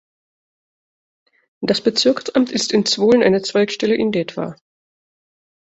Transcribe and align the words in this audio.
Das 1.61 1.79
Bezirksamt 1.83 2.49
ist 2.51 2.71
in 2.73 2.87
Zvolen, 2.87 3.21
eine 3.21 3.43
Zweigstelle 3.43 3.93
in 3.93 4.11
Detva. 4.11 4.55